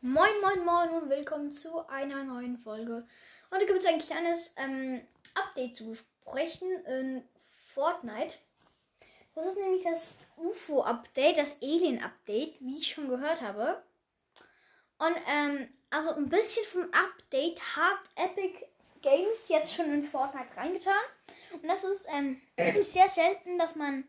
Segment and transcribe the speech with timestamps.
[0.00, 3.04] Moin, moin, moin und willkommen zu einer neuen Folge.
[3.52, 5.00] Heute gibt es ein kleines ähm,
[5.34, 7.24] Update zu besprechen in
[7.74, 8.38] Fortnite.
[9.34, 13.82] Das ist nämlich das UFO-Update, das Alien-Update, wie ich schon gehört habe.
[14.98, 18.66] Und ähm, also ein bisschen vom Update hat Epic
[19.02, 20.94] Games jetzt schon in Fortnite reingetan.
[21.60, 22.40] Und das ist ähm,
[22.84, 24.04] sehr selten, dass man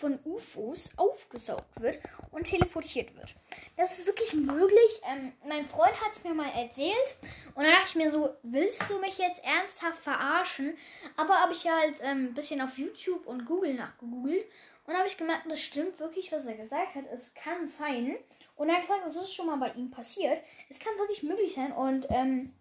[0.00, 1.98] von UFOs aufgesaugt wird
[2.30, 3.34] und teleportiert wird.
[3.76, 5.00] Das ist wirklich möglich.
[5.10, 7.16] Ähm, mein Freund hat es mir mal erzählt
[7.54, 10.76] und dann dachte ich mir so, willst du mich jetzt ernsthaft verarschen?
[11.16, 14.46] Aber habe ich halt ähm, ein bisschen auf YouTube und Google nachgegoogelt
[14.86, 17.04] und habe ich gemerkt, das stimmt wirklich, was er gesagt hat.
[17.12, 18.16] Es kann sein.
[18.56, 20.42] Und er hat gesagt, das ist schon mal bei ihm passiert.
[20.68, 22.52] Es kann wirklich möglich sein und ähm,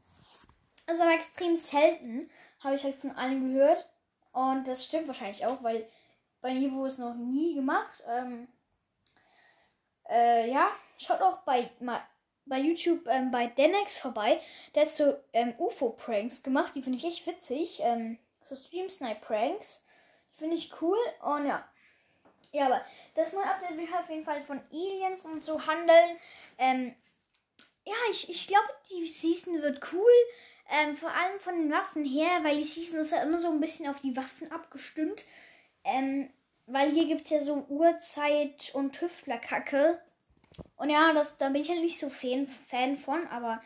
[0.87, 2.29] ist aber extrem selten,
[2.63, 3.87] habe ich halt von allen gehört.
[4.31, 5.87] Und das stimmt wahrscheinlich auch, weil
[6.41, 8.03] bei Niveau ist noch nie gemacht.
[8.07, 8.47] Ähm,
[10.09, 11.69] äh, ja, schaut auch bei,
[12.45, 14.41] bei YouTube ähm, bei Denex vorbei.
[14.73, 16.73] Der hat so ähm, UFO-Pranks gemacht.
[16.75, 17.79] Die finde ich echt witzig.
[17.83, 19.85] Ähm, so Stream Snipe Pranks.
[20.37, 20.97] Finde ich cool.
[21.21, 21.67] Und ja.
[22.51, 26.17] Ja, aber das neue Update wird auf jeden Fall von Aliens und so handeln.
[26.57, 26.95] Ähm,
[27.85, 30.11] ja, ich, ich glaube, die Season wird cool.
[30.71, 33.59] Ähm, vor allem von den Waffen her, weil die Season ist ja immer so ein
[33.59, 35.25] bisschen auf die Waffen abgestimmt.
[35.83, 36.29] Ähm,
[36.67, 39.99] weil hier gibt es ja so Uhrzeit- und Tüftlerkacke.
[40.75, 43.61] Und ja, das, da bin ich ja halt nicht so Fan, Fan von, aber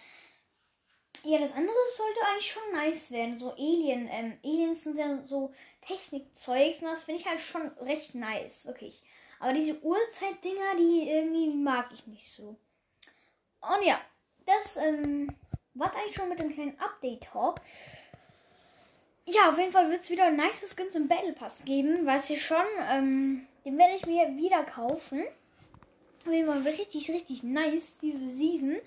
[1.24, 3.40] ja, das andere sollte eigentlich schon nice werden.
[3.40, 8.16] So Alien, ähm, Aliens sind ja so Technikzeugs und das finde ich halt schon recht
[8.16, 9.02] nice, wirklich.
[9.40, 12.58] Aber diese Uhrzeit-Dinger, die irgendwie mag ich nicht so.
[13.62, 14.00] Und ja,
[14.46, 15.36] das ähm,
[15.74, 17.60] war eigentlich schon mit dem kleinen Update-Talk.
[19.26, 22.46] Ja, auf jeden Fall wird es wieder nice Skins im Battle Pass geben, weiß ich
[22.46, 22.66] schon.
[22.92, 25.24] Ähm, den werde ich mir wieder kaufen.
[26.26, 28.78] Auf jeden Fall richtig, richtig nice, diese Season.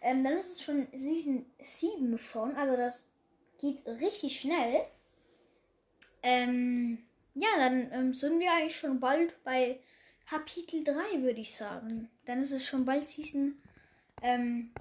[0.00, 2.54] Ähm, dann ist es schon Season 7 schon.
[2.56, 3.06] Also das
[3.58, 4.84] geht richtig schnell.
[6.22, 6.98] Ähm,
[7.34, 9.80] ja, dann ähm, sind wir eigentlich schon bald bei
[10.28, 12.08] Kapitel 3, würde ich sagen.
[12.24, 13.60] Dann ist es schon bald Season.
[14.22, 14.72] Ähm,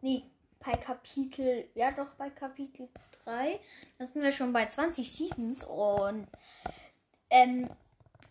[0.00, 0.22] nee,
[0.64, 1.68] bei Kapitel.
[1.74, 2.88] Ja, doch, bei Kapitel
[3.24, 3.60] 3.
[3.98, 6.26] Da sind wir schon bei 20 Seasons und
[7.30, 7.68] ähm,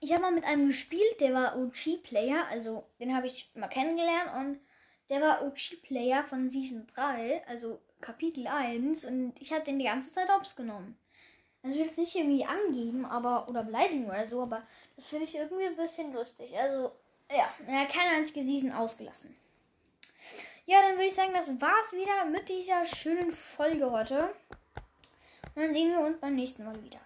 [0.02, 4.32] ich habe mal mit einem gespielt, der war OG-Player, also den habe ich mal kennengelernt
[4.38, 4.60] und
[5.10, 10.12] der war OG-Player von Season 3, also Kapitel 1 und ich habe den die ganze
[10.12, 10.98] Zeit Ops genommen.
[11.62, 14.64] Also ich will es nicht irgendwie angeben, aber oder beleidigen oder so, aber
[14.96, 16.58] das finde ich irgendwie ein bisschen lustig.
[16.58, 16.92] Also,
[17.30, 19.36] ja, er hat keine einzige Season ausgelassen.
[20.70, 24.30] Ja, dann würde ich sagen, das war's wieder mit dieser schönen Folge heute.
[25.56, 27.00] Und dann sehen wir uns beim nächsten Mal wieder.